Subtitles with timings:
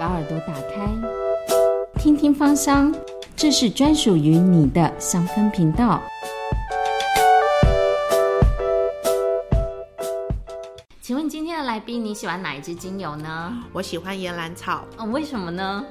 [0.00, 0.90] 把耳朵打开，
[1.98, 2.90] 听听芳香，
[3.36, 6.00] 这是专属于你的香氛频道。
[11.02, 13.52] 请问今天的来宾，你喜欢哪一支精油呢？
[13.74, 15.84] 我喜欢岩兰草，嗯，为什么呢？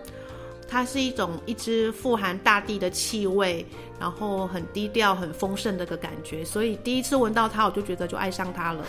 [0.68, 3.64] 它是一种一支富含大地的气味，
[4.00, 8.84] 然后很低调、很丰盛的一个感觉，所以第一次闻到它，我就觉得就爱上它了。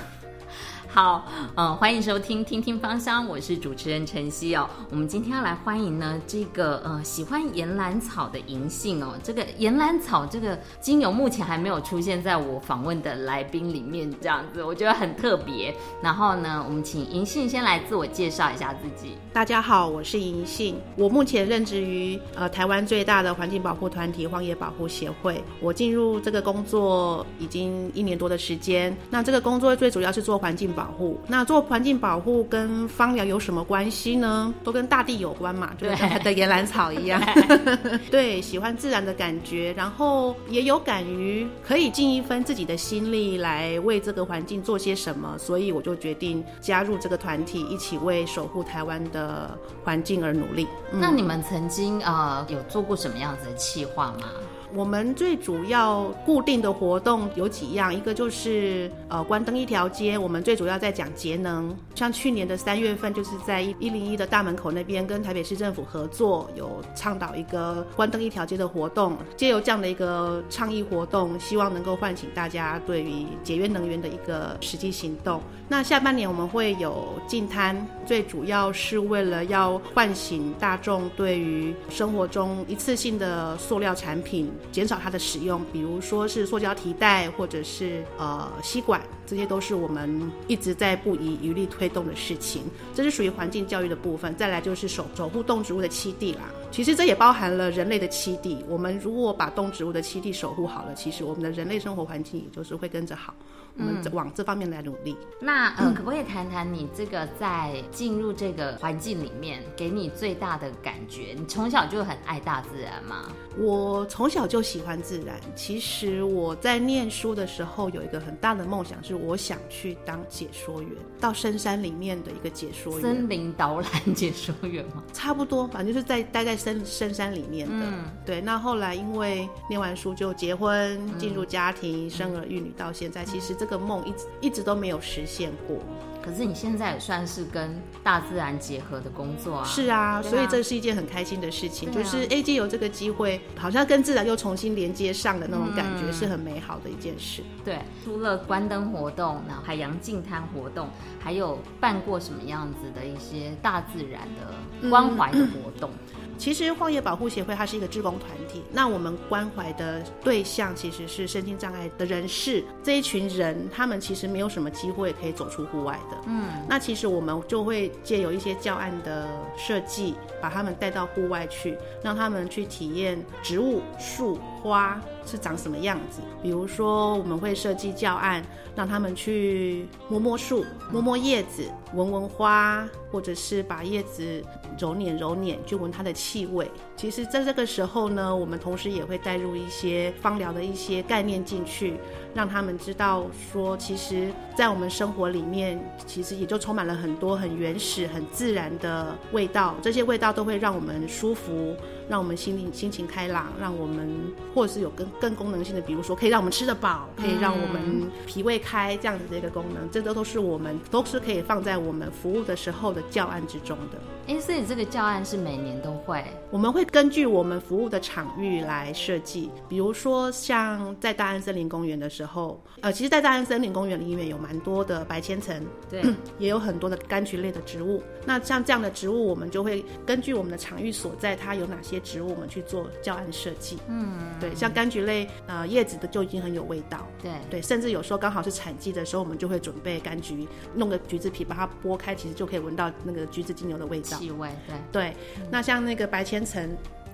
[0.92, 4.68] 好，嗯，欢迎收听《听听芳香》，我是主持人陈曦哦。
[4.90, 9.14] 我们今天要来欢迎呢，这个呃喜欢岩兰草的银杏哦。
[9.22, 15.72] 这个岩兰草这个精油目前还没有出现在我访问的来宾里面，这样子我觉得很特别。
[16.02, 19.12] 然后呢，我们请银杏先来自我介绍一下自己。
[19.32, 25.40] 大家好，我是银杏，我目前任职于呃台湾最大的环境保护团体荒野保护协会。
[25.60, 28.96] 我进入这个工作已经一年多的时间。
[29.08, 31.18] 那这个工作最主要是做环境保护。
[31.26, 34.52] 那做环境保护跟芳疗有什么关系呢？
[34.64, 37.20] 都跟大地有关嘛，就跟的岩兰草一样。
[38.10, 50.66] 对，喜欢自然的感觉，然后也有感于可以尽一分自己的心力来为这个环境做些什么，所以我就决定加入这个团体，一起为守护台湾的环境而努力。
[50.92, 54.28] 那你们曾经呃有做过什么样子的企划吗？
[54.74, 61.74] 我们最主要固定的活动有几样，一个就是呃关灯一条街，我们最主要在讲节能。
[61.94, 75.42] 像去年的三月份，就是在一一零一的大门口那边跟台北市政府合作，有倡导一个关灯一条街的活动，借由这样的一个倡议活动，希望能够唤醒大家对于节约能源的一个实际行动。
[75.68, 84.50] 那下半年我们会有净摊，最主要是为了要唤醒大众对于生活中一次性的塑料产品。
[84.72, 92.62] 减少它的使用，比如说是塑胶提袋或者是呃吸管，这些都是我们一直在不遗余力推动的事情。
[92.94, 94.34] 这是属于环境教育的部分。
[94.36, 98.64] 再来就是守守护动植物的栖地啦，其实这也包含了人类的栖地。
[98.68, 103.34] 我们如果把动植物的栖地守护好了，其实我们的人类生活环境也就是会跟着好。
[103.76, 105.16] 我们往这方面来努力。
[105.40, 111.34] 那呃，可不可以谈谈你这个在进入这个环境里面，给你最大的感觉？
[111.38, 113.30] 你从小就很爱大自然吗？
[113.58, 115.36] 我从小就喜欢自然。
[115.54, 123.02] 其实我在念书的时候有一个很大的梦想，是我想去当解说员，到深山里面的一个解说员。
[123.02, 125.02] 森林导览解说员吗？
[125.12, 127.74] 差不多，反正就是在待在深深山里面的。
[127.74, 128.40] 嗯，对。
[128.40, 133.54] 那后来因为念完书就结婚，进入家庭，生儿育女，到现在其实。
[133.60, 135.76] 这个梦一直一直都没有实现过，
[136.22, 139.64] 可是你现在也算是跟大自然结合的工作啊。
[139.66, 147.42] 是啊，所以这是一件很开心的事情，就是 A G 有这个机会，好像跟自然又重新连接上的那种感觉，是很美好的一件事。
[147.62, 150.88] 对，除了关灯活动，那海洋净滩活动，
[151.18, 155.90] 还有办过什么样子的一些大自然的关怀的活动？
[156.40, 166.16] 其实荒野保护协会它是一个志工团体，那我们关怀的对象其实是身心障碍的人士这一群人，他们其实没有什么机会可以走出户外的。
[166.26, 174.98] 嗯，那其实我们就会借由一些教案的设计，把他们带到户外去，让他们去体验植物、树、花
[175.30, 176.20] 是长什么样子。
[176.42, 181.62] 比如说，我们会设计教案，让他们去摸摸树、摸摸叶子、
[181.94, 184.44] 闻闻花，或者是把叶子。
[184.78, 186.70] 揉捻揉捻，就闻它的气味。
[187.00, 191.94] 其实，在这个时候呢，我们同时也会带入一些芳疗的一些概念进去，
[192.34, 199.74] 让他们知道说，其实，在我们生活里面，其实也就充满了很多很原始、很自然的味道。
[199.80, 201.74] 这些味道都会让我们舒服。
[202.10, 204.10] 让我们心里心情开朗，让我们
[204.52, 213.98] 或者是有更更功能性的，比如说可以让我们吃得饱，可以让我们脾胃开这样子的一个功能，这都都是我们都是可以放在我们服务的时候的教案之中的。
[214.26, 226.02] 哎，所以这个教案是每年都会，我们会根据我们服务的场域来设计，比如说像在大安森林公园的时候，呃，其实，在大安森林公园里面有蛮多的白千层，对，
[226.38, 228.02] 也有很多的柑橘类的植物。
[228.26, 232.00] 那像这样的植物，我们就会根据我们的场域所在，它有哪些。
[232.10, 245.16] 植物我们去做教案设计，嗯，对，像柑橘类，呃，叶子的就已经很有味道，对对，甚至有时候刚好是产季的时候，我们就会准备柑橘，弄个橘子皮把它剥开，其实就可以闻到那个橘子精油的味道，气味，对对。
[245.50, 246.68] 那像那个白千层，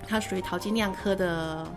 [0.07, 1.67] 它属于桃金酿科的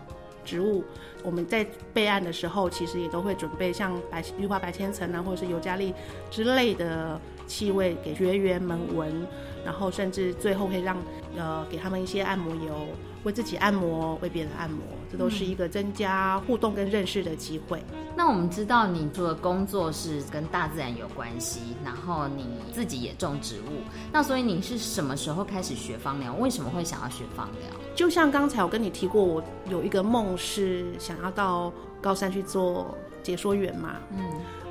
[0.45, 0.85] 植物，
[1.23, 5.93] 我们在备案的时候，其实也都会准备像白玉化白千层啊，或者是尤加利
[6.31, 9.27] 之类的气味给学员们闻。
[9.63, 10.97] 然后甚至最后会让
[11.37, 12.87] 呃给他们一些按摩油，
[13.25, 17.83] 为自己按摩，为别人按摩，这都是一个增加互动跟认识的机会。
[18.17, 23.83] 那我们知道你做的工作是跟大自然有关系，然后你自己也种植物，
[24.13, 26.35] 那所以你是什么时候开始学芳疗？
[26.35, 27.71] 为什么会想要学芳疗？
[27.95, 34.19] 就像刚才我跟你提过，我有一个梦是想要到高山去做解说员嘛，嗯，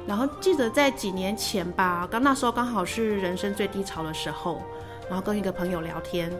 [0.07, 4.61] 然后记得在几年前吧，刚那时候刚好是人生最低潮的时候，
[5.07, 6.31] 然后跟一个朋友聊天。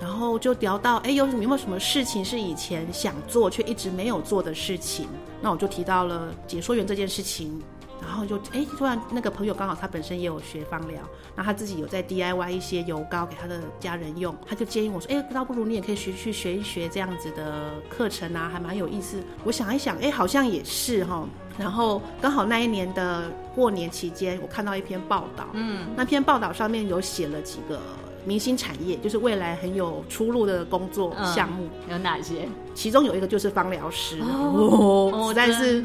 [0.00, 5.08] 然后就聊到，哎，有有没有什么事情是以前想做却一直没有做的事情？
[5.40, 7.62] 那我就提到了解说员这件事情。
[8.00, 11.00] 然后就，哎，突然那个朋友刚好他本身也有学芳疗，
[11.34, 19.22] 那他自己有在 DIY 一些油膏给他的家人用，他就建议我说，哎，倒不如你也可以学去学一学这样子的课程啊，还蛮有意思。
[19.42, 21.26] 我想一想，哎，好像也是哈。
[21.56, 27.80] 然后刚好那一年的过年期间，我看到一篇报道，嗯，那篇报道上面有写了几个。
[28.24, 32.48] 明星产业就是未来很有出路的工作项目，有哪些？
[32.74, 35.82] 其中有一个就是芳疗师，哦，实在是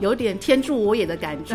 [0.00, 1.54] 有点天助我也的感觉。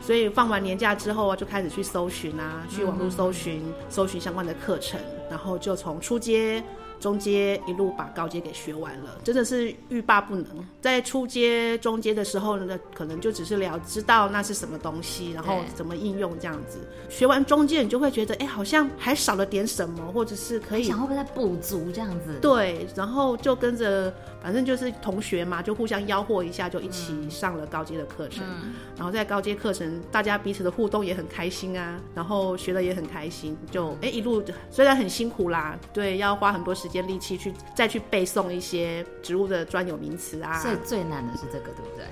[0.00, 6.62] 所以放完年假之后啊，就开始去搜寻啊，去网络搜寻，搜寻相关的课程，然后就从初阶。
[7.02, 10.46] 中阶一路把高阶给学完了，真的是欲罢不能。
[10.80, 16.78] 在初阶、中阶的时候呢，可能就只是了知道那是什么东西，然后怎么应用这样子。
[17.08, 22.38] 学完中阶，你就会觉得，哎，好像还少了点什么，或者是可以想会不会再补足这样子？
[22.40, 28.44] 对，然后就跟着，反正就是同学嘛，就互相吆喝一下，就一起上了高阶的课程。
[28.96, 34.40] 然后在高阶课程，大家彼此的互动也很开心啊，然后学的也很开心，就哎一路
[34.70, 36.88] 虽然很辛苦啦，对，要花很多时。
[36.92, 42.06] 些力气去再去背诵一些植物的专有名词啊，所以最难的是这个，对不对？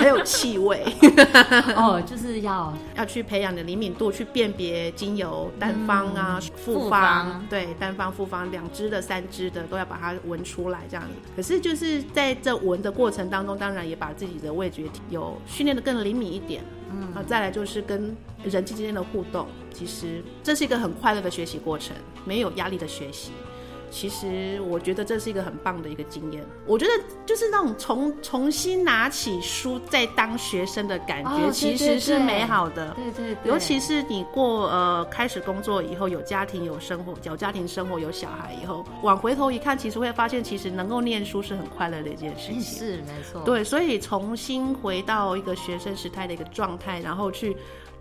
[0.00, 0.84] 还有气味
[1.74, 11.10] 哦，就是要 要去培养的灵敏度，去辨别精油单方啊、复方，对，单方、复方，两支的、三支的都要把它闻出来，这样子。
[11.34, 16.62] 可是就是在这闻的过程当中，当然也把自己的味觉有训练的更灵敏一点。
[16.92, 18.14] 嗯，啊，再来就是跟
[18.44, 23.32] 人际之间的互动，其实这是一个很快乐的学习过程，没有压力的学习。
[23.90, 26.44] 其实我觉得这是一个很棒的一个经验。
[26.66, 26.92] 我觉得
[27.26, 32.94] 就是那种重重新拿起书再当学生的感觉，其实是美好的。
[32.94, 33.36] 对对。
[33.44, 42.60] 尤其是你过呃开始工作以后，有家庭有生活，有家庭生活有小孩以后，往回头一看，其实会发现，其实能够念书是很快乐的一件事情。
[42.60, 43.42] 是没错。
[43.44, 47.56] 对，所以重新回到一个学生时态的一个状态，然后去。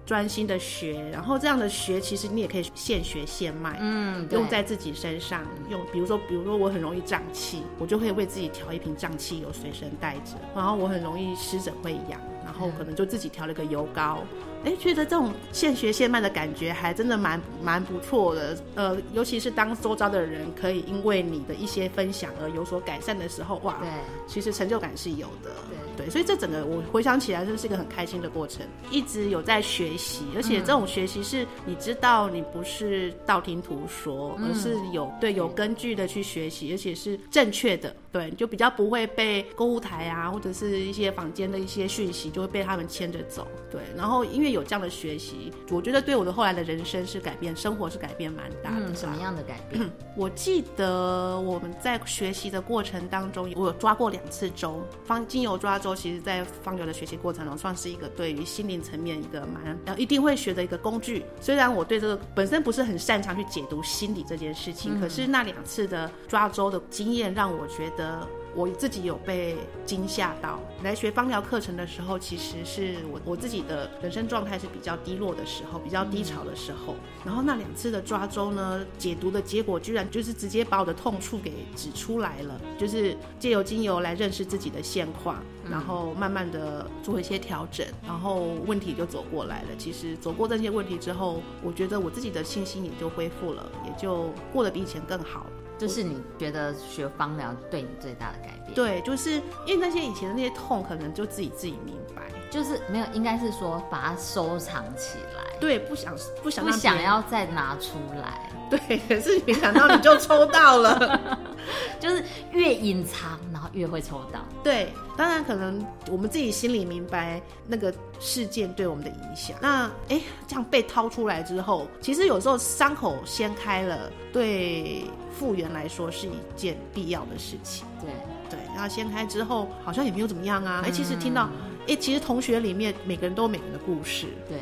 [0.09, 5.43] 专心的学，然后这样的学，其实你也可以现学现卖，嗯，用在自己身上。
[5.69, 10.31] 用，比如说，比如说我很容易胀气，我就会为自己调一瓶胀气油随身带着。
[10.55, 14.23] 然后我很容易湿疹会痒，然后可能就自己调了个油膏。
[14.65, 18.57] 哎，觉得这种现学现卖的感觉还真的蛮蛮不错的。
[18.75, 23.89] 呃，尤其是当周遭的人可以因为你的一些分享而有所改善的时候，哇，对，
[24.27, 25.51] 其实成就感是有的。
[25.95, 28.65] 对对，所以这整个我回想起来，就是一个很开心的过程。
[28.89, 37.93] 一直有在学习，而且这种学习是你知道你不是道听途说，而是有对有根据的去学习，而且是正确的。
[38.11, 43.47] 对，就比较不会被购物台啊，或者是一些坊间的一些讯息，就会被他们牵着走。
[43.69, 48.93] 对，然后因为有这样的学习，我觉得对我的后来的人生是改变，生活是改变蛮大的。
[48.95, 49.89] 什么样的改变？
[50.15, 61.25] 我记得我们在学习的过程当中，我有抓过两次周，方精油抓周，其实在方流的学习过程中，算是一个对于心灵层面一个蛮呃一定会学的一个工具。
[61.39, 68.27] 虽然我对这个本身不是很擅长去解读心理这件事情，可是那两次的抓周的经验让我觉得。
[68.59, 70.59] 我自己有被惊吓到。
[70.83, 76.95] 来学芳疗课程的时候，其实是我我自己的人生状态是比较低落的时候，比较低潮的时候。
[77.25, 89.69] 然后那两次的抓周呢，解读的结果居然就是直接把我的痛处给指出来了，就是借由精油来认识自己的现况，然后慢慢的做一些调整，然后问题就走过来了。
[89.77, 95.45] 其实走过这些问题之后，我觉得我自己的信心也就恢复了，也就过得比以前更好。
[95.79, 98.75] 这是你觉得学芳疗对你最大的改变？
[98.75, 105.48] 对，就是因为那些以前的那些痛，可能就自己自己明白，就是没有，应该是说把它收藏起来。
[105.59, 108.49] 对，不想不想不想要再拿出来。
[108.69, 111.39] 对，可是没想到你就抽到了，
[111.99, 114.39] 就是越隐藏，然后越会抽到。
[114.63, 119.57] 对，当然可能我们自己心里明白那个事件对我们的影响。
[119.59, 127.87] 那哎，这样被掏出来之后，其实有时候伤口掀开了，对复原来说是一件必要的事情。
[127.99, 128.11] 对
[128.51, 130.83] 对，然后掀开之后，好像也没有怎么样啊。
[130.85, 131.49] 哎，其实听到，
[131.87, 134.27] 哎，其实同学里面每个人都有每个人的故事。
[134.47, 134.59] 对。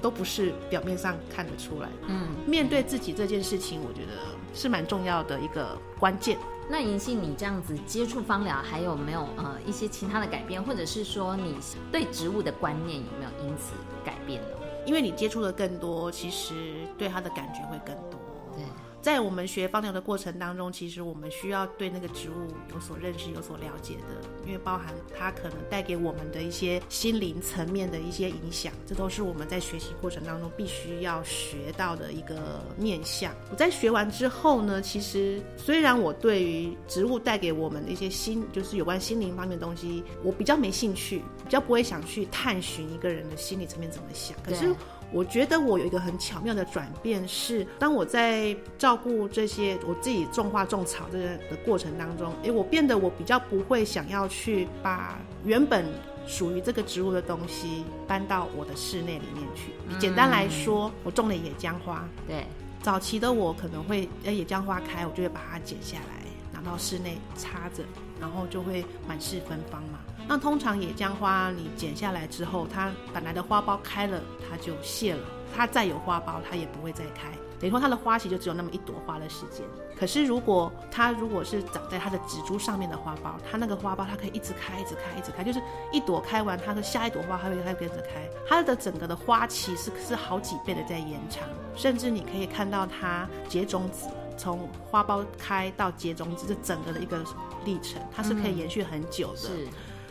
[0.00, 1.88] 都不是表面上看得出来。
[2.06, 4.12] 嗯，面对自己这件事情，我觉得
[4.54, 6.38] 是蛮重要的一个关键。
[6.70, 11.56] 那银杏，你这样子接触芳疗，还有没有呃一些其他的改变，或者是说你
[11.90, 13.72] 对植物的观念有没有因此
[14.04, 14.48] 改变呢？
[14.84, 16.54] 因为你接触的更多，其实
[16.96, 18.20] 对它的感觉会更多。
[18.54, 18.64] 对。
[19.08, 33.34] 在我们学芳疗的过程当中，其实我们需要对那个植物有所认识、有所了解的，因为包含它可能带给我们的一些心灵层面的一些影响，这都是我们在学习过程当中必须要学到的一个面向。
[33.50, 44.76] 我在学完之后呢，其实虽然我对于植物带给我们的一些心，就是有关心灵方面的东西，我比较没兴趣，比较不会想去探寻一个人的心理层面怎么想，可是。
[45.12, 55.86] 我觉得我有一个很巧妙的转变是，当我在照顾这些我自己种花种草这个的过程当中，诶，我变得我比较不会想要去把原本
[56.26, 59.72] 属于这个植物的东西搬到我的室内里面去。
[59.98, 62.44] 简单来说，我种了野姜花，对，
[62.82, 67.82] 早期的我可能会，诶，野姜花开，我就会把它剪下来，拿到室内插着，
[68.20, 70.00] 然后就会满室芬芳嘛。
[70.28, 75.20] 那通常野姜花你剪下来之后，它本来的花苞开了，它就谢了。
[75.56, 77.32] 它再有花苞，它也不会再开。
[77.58, 79.66] 等于说它的花期就只有那么一朵花的时间。
[79.98, 88.28] 可是如果它如果是长在它的植株上面的花苞，它那个花苞它可以一直开，一直开，一直开，就是一朵开完，它的下一朵花还会还跟着开。
[88.46, 94.06] 它的整个的花期是是好几倍的在延长，甚至你可以看到它结种子，
[94.36, 97.24] 从花苞开到结种子这整个的一个
[97.64, 99.38] 历程，它是可以延续很久的。
[99.38, 99.66] 是。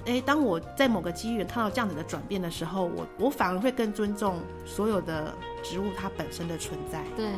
[0.07, 7.29] 哎，当我在某个机缘看到这样子的转变的时候，我我反而会更尊重所有的植物它本身的存在，对，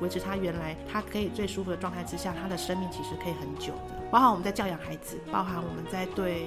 [0.00, 3.94] 维持它原来它可以最舒服的状态之下，它的生命其实可以很久的。
[4.10, 6.46] 包含我们在教养孩子，包含我们在对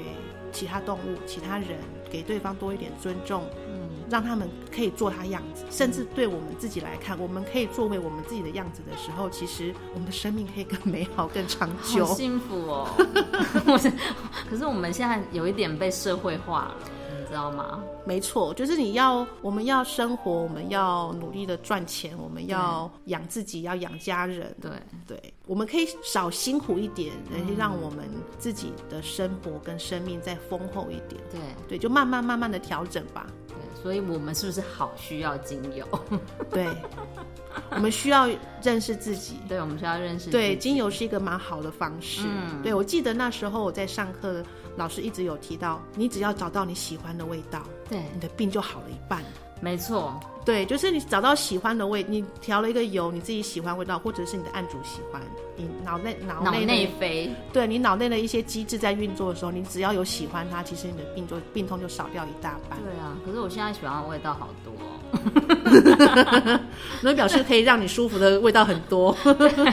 [0.52, 1.78] 其他动物、其他人
[2.10, 3.44] 给对方多一点尊重。
[4.10, 12.06] 让他们可以做他样子，甚至对我们自己来看，我们可以作为我们自己的样子的时候，其实我们的生命可以更美好、更长久。
[12.06, 12.90] 好幸福哦！
[14.52, 16.76] 可是我们现在有一点被社会化了。
[17.32, 17.82] 知道吗？
[18.06, 24.54] 没错，就是你要，我们要生活，我们要努力的赚钱，我们要养自己，要养家人。
[24.62, 24.72] 对
[25.08, 27.14] 对，我们可以少辛苦一点，
[27.58, 31.22] 让我们自己的生活跟生命再丰厚一点。
[31.32, 33.26] 对对，就慢慢慢慢的调整吧。
[33.48, 35.88] 对，所以我们是不是好需要精油？
[36.52, 36.68] 对，
[37.70, 38.28] 我们需要
[38.62, 39.38] 认识自己。
[39.48, 40.30] 对，我们需要认识。
[40.30, 42.24] 对，精油是一个蛮好的方式。
[42.26, 44.44] 嗯，对我记得那时候我在上课。
[44.76, 49.24] 老师一直有提到，你只要找到你喜欢的味道，对，你的病就好了一半。
[49.64, 55.22] 没错，对，就是你找到喜欢的味，你调了一个油，你自己喜欢味道，或者是你的案主喜欢，
[55.56, 62.80] 你脑内脑内内啡，对你脑内的一些机制在运作的时候，你只要有喜欢它，其实你的病就病痛就少掉一大半。
[62.80, 64.74] 对啊，可是我现在喜欢的味道好多，
[67.04, 69.16] 那表示可以让你舒服的味道很多。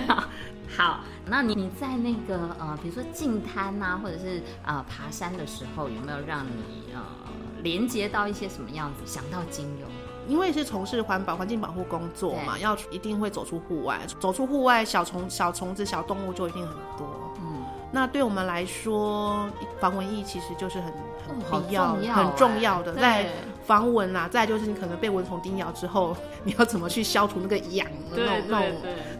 [0.76, 1.00] 好。
[1.30, 7.00] 那你你在那个呃，比如说进滩呐，或者是呃爬山的时候，有没有让你呃
[7.62, 9.86] 连接到一些什么样子，想到精油？
[10.26, 17.27] 因为是从事环保、环境保护工作嘛，要一定会走出户外，走出户外，小虫、小虫子、小动物就一定很多。
[17.88, 19.48] 嗯，那对我们来说，
[19.80, 20.92] 防蚊液其实就是很
[21.50, 23.26] 很必要、很重要的在。
[23.68, 28.72] 防蚊啊，再就是你可能被蚊虫叮咬之后，你要怎么去消除那个痒的那种那种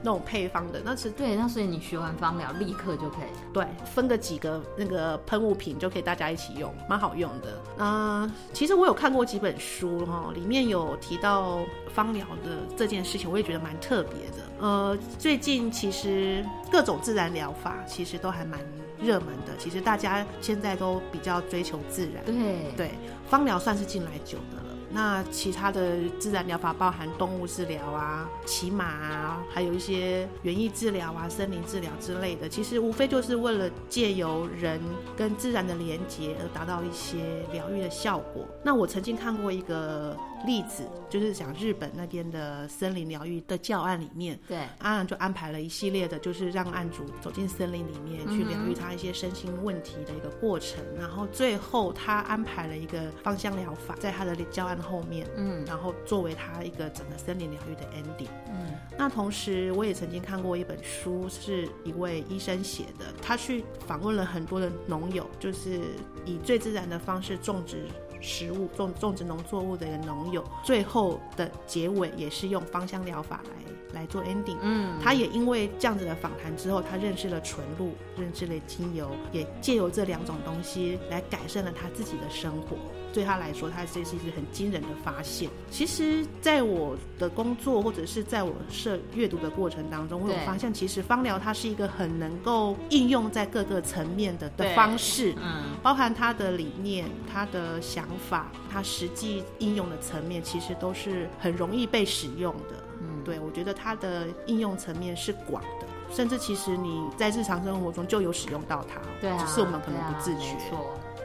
[0.05, 0.81] 那种配方的？
[0.83, 7.61] 那是对，那所以你学完芳疗立刻就可以对分个几个那个喷雾瓶就可以大家一起用，蛮好用的。
[7.77, 11.59] 嗯，其实我有看过几本书哈，里面有提到
[11.93, 14.48] 芳疗的这件事情，我也觉得蛮特别的。
[14.59, 18.59] 呃，最近其实各种自然疗法其实都还蛮。
[19.01, 22.91] 热门的，其实大家现在都比较追求自然，对对，
[23.29, 24.65] 芳疗算是进来久的了。
[24.91, 34.81] 那其他的自然疗法包含动物治疗啊、骑马啊，还有一些园艺治疗啊、森林治疗之类的，其实无非就是为了借由人
[35.17, 38.45] 跟自然的连接而达到一些疗愈的效果。
[38.65, 40.17] 那我曾经看过一个。
[40.47, 65.81] 例子就是讲日本那边的森林疗愈的教案里面，对，阿然就安排了一系列的，就是让案主走进森林里面去疗愈他一些身心问题的一个过程，然后最后他安排了一个芳香疗法在他的教案后面，嗯，然后作为他一个整个森林疗愈的 ending，嗯，那同时我也曾经看过一本书，是一位医生写的，他去访问了很多的农友，就是
[66.25, 67.87] 以最自然的方式种植。
[68.21, 74.57] 食物、种种植农作物的一个农友，最后的结尾也是用芳香疗法来来做 ending。
[74.61, 82.77] 嗯，他也因为这样子的访谈之后，他认识了纯露，认识了精油，也借由这两种东西来改善了他自己的生活。
[83.13, 85.51] 对他来说，他这是一个很惊人的发现。
[85.71, 102.77] 其实，在我的工作或者是在我设阅读的过程当中，我有发现，其实芳疗它是一个很能够应用在各个层面的的方式，嗯，包含它的理念、它的想法、它实际应用的层面，其实都是很容易被使用的。
[103.01, 110.79] 嗯，对我觉得它的应用层面是广的，甚至其实你在日常生活中就有使用到它，对啊，只是我们可能不自觉，对。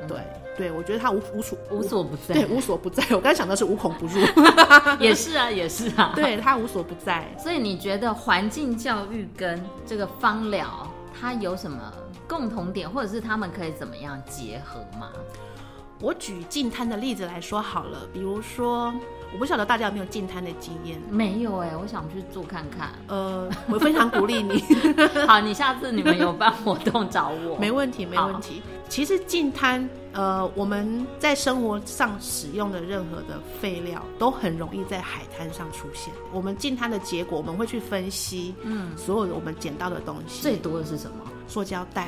[0.06, 0.18] 对，
[0.72, 3.04] 我觉得他无无所无所不在，对，无所不在。
[3.10, 4.20] 我刚才想到是无孔不入，
[5.00, 6.14] 也是啊，也是啊。
[6.16, 7.28] 对他无所不在。
[7.38, 10.88] 所以你觉得环境教育跟这个芳疗，
[11.20, 11.92] 它有什么
[12.28, 15.10] 共同点，或者是他们可以怎么样结合吗？
[16.04, 18.94] 我举净滩的例子来说好了，比如说，
[19.32, 21.02] 我不晓得大家有没有进滩的经验？
[21.10, 22.90] 没有哎，我想去做看看。
[23.08, 24.62] 呃，我非常鼓励你。
[25.26, 28.62] 好，你下次你们有办活动找我， 没问题，没问题。
[28.90, 29.90] 其实进滩。
[30.16, 36.14] 呃，我们在生活上使用的任何的废料，都很容易在海滩上出现。
[36.32, 41.26] 我们进滩的结果，我们会去分析，嗯，所有的我们捡到的东西，最多的是什么？
[41.54, 42.08] 塑胶袋。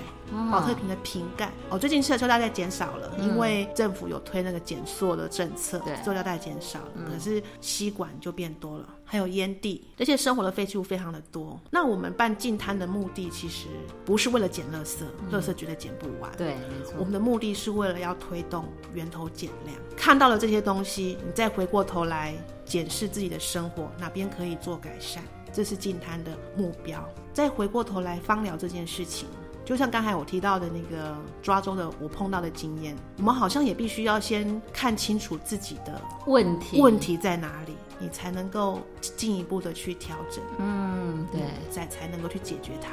[0.52, 6.92] 保特瓶的瓶盖哦，最近塑胶袋在减少了，因为政府有推那个减塑的政策，塑胶袋减少了。
[7.08, 11.60] 可是吸管就变多了，还有烟蒂，这些生活的废弃物非常的多。
[11.70, 13.68] 那我们办净滩的目的，其实
[14.04, 16.32] 不是为了捡垃圾，垃圾绝对捡不完。
[16.36, 16.96] 对，没错。
[16.98, 19.78] 我们的目的是为了要推动源头减量。
[19.96, 22.34] 看到了这些东西，你再回过头来
[22.66, 25.24] 检视自己的生活，哪边可以做改善，
[25.56, 27.04] 这是净滩的目标。
[27.34, 29.28] 再回过头来芳疗这件事情。
[29.64, 40.44] 就像刚才我提到的那个抓周的我碰到的经验，我们好像也必须要先看清楚自己的问题问题在哪里，你才能够进一步的去调整。
[40.60, 42.90] 嗯，对，才才能够去解决它。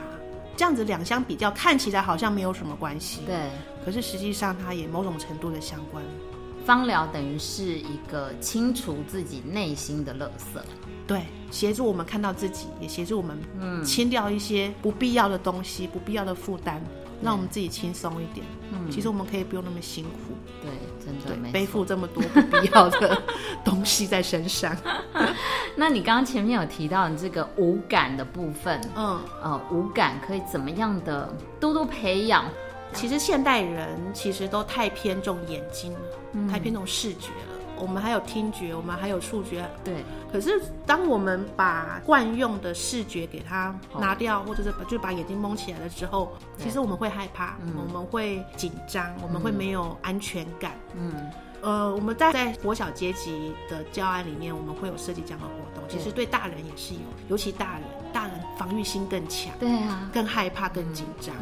[0.57, 3.21] 这样子两相比较，看起来好像没有什么关系。
[3.27, 3.51] 对，
[3.85, 6.03] 可是实际上它也某种程度的相关。
[6.65, 10.59] 芳疗等于是一个清除自己内心的垃圾。
[11.07, 16.81] 对，协助我们看到自己，也协助我们嗯清掉一些不必要的东西、不必要的负担，
[17.23, 18.47] 让我们自己轻松一点。
[18.73, 20.35] 嗯，其实我们可以不用那么辛苦。
[20.63, 20.71] 对，
[21.05, 23.21] 真的背负这么多不必要的
[23.65, 24.77] 东西在身上。
[25.75, 32.45] 那你刚刚前面有提到你这个五感的部分，嗯，呃，五感可以怎么样的多多培养？
[32.95, 37.52] 其实现代人其实都太偏重眼睛了，太偏重视觉了。
[37.83, 40.05] 我们还有听觉，我们还有触觉，对。
[40.33, 50.73] 可是当我们把惯用的视觉给它拿掉，或者是就把眼睛蒙起来了之后，其实我们会害怕，我们会紧张，我们会没有安全感。
[50.95, 55.83] 嗯，呃，我们在在国小阶级的教案里面，我们会有设计这样的活动。
[55.89, 61.35] 其实对大人也是有，尤其大人，大人防御心更强，对啊，更害怕，更紧张。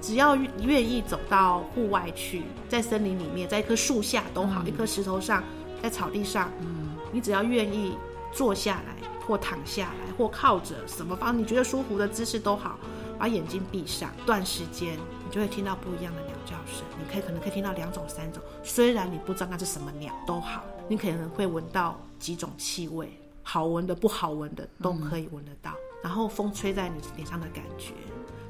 [0.00, 5.44] 只要愿意走到户外去，在森林里面，在一棵树下都好，一颗石头上。
[5.82, 7.96] 在草地上，嗯，你只要愿意
[8.32, 12.78] 坐下来，或躺下来，或靠着什么方你觉得舒服的姿势都好，
[13.18, 16.84] 把眼睛闭上，段时间你就会听到不一样的鸟叫声。
[16.98, 23.08] 你可以可能可以听到两种、三种，虽然你不知道那是什么鸟都好，你可能会闻到几种气味，
[23.42, 25.72] 好闻的、不好闻的都可以闻得到。
[26.02, 27.92] 然后风吹在你脸上的感觉，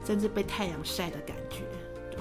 [0.04, 1.62] 甚至被太阳晒的感觉，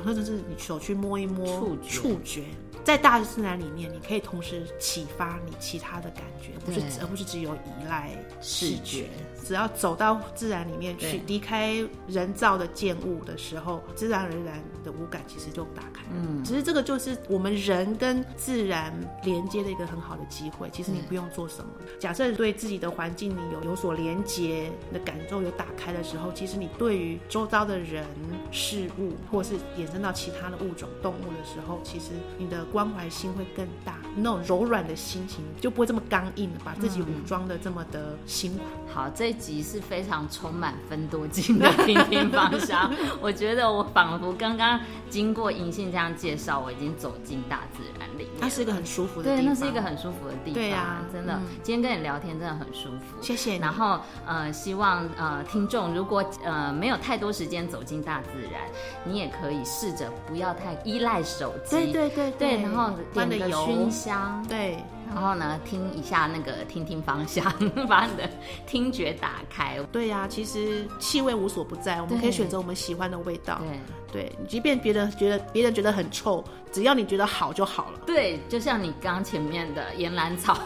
[0.04, 2.46] 或者是你手去摸一摸触触觉。
[2.86, 9.08] 在大自然里面，你可以同时启发你其他的感觉，不是而不是只有依赖视觉。
[9.44, 11.76] 只要走到自然里面去，离开
[12.08, 16.04] 人造的建物的时候，自然而然的五感其实就打开。
[16.12, 18.94] 嗯，其实这个就是我们人跟自然
[19.24, 20.70] 连接的一个很好的机会。
[20.72, 28.04] 其实你不用做什么，假设对自己的环境你有有所连接的感受有打开的时候，其实你对于周遭的人
[28.52, 38.60] 事物，或是衍生到其他的物种动物的时候，其实你的关怀心会更大，那种柔软的心情就不会这么刚硬，把自己武装的这么的辛苦。
[38.94, 39.36] 好，这一。
[39.46, 48.24] 集是非常充满分多金的听听芳香， 我觉得我仿佛刚刚经过银杏这样介绍，我已经走进大自然里。
[48.24, 48.28] 面。
[48.40, 50.54] 那是一个很舒服的地方，对，那是一个很舒服的地方。
[50.56, 53.22] 对呀，真的，今天跟你聊天真的很舒服。
[53.22, 53.60] 谢谢。
[53.60, 58.62] 然后呃，希望呃听众如果呃没有太多时间走进大自然，
[59.04, 61.76] 你也可以试着不要太依赖手机。
[61.76, 62.65] 对对对对。
[62.66, 62.92] 然后
[63.28, 64.78] 点个熏香，对。
[65.14, 67.46] 然后呢，听一下那个听听芳香，
[67.88, 68.28] 把你的
[68.66, 69.78] 听觉打开。
[69.92, 73.62] 对呀、其实气味无所不在，我们可以选择我们喜欢的味道。
[74.12, 78.00] 对对，即便别人觉得别人觉得很臭，只要你觉得好就好了。
[78.06, 80.58] 对，就像你刚刚前面的岩兰草，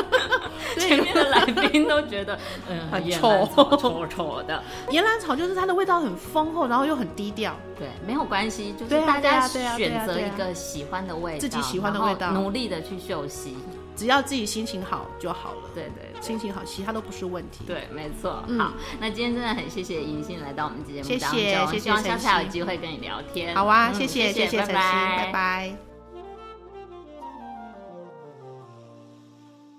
[0.78, 4.62] 前面的来宾都觉得嗯很岩兰臭臭臭的。
[4.90, 7.54] 岩兰草就是它的味道很丰厚，然后又很低调。
[7.78, 13.56] 对，没有关系，就是大家选择一个喜欢的味道，自己喜欢的味道努力的去嗅息。
[13.94, 15.70] 只要自己心情好就好了。
[15.74, 17.64] 对对心情好，其他都不是问题。
[17.66, 18.42] 对，没错。
[18.46, 23.54] 嗯好，那今天真的很谢谢银杏来到我们节目谢当中，谢谢谢希望下次还有机会跟你聊天。
[23.54, 25.91] 好啊，嗯谢谢谢谢谢晨曦，拜拜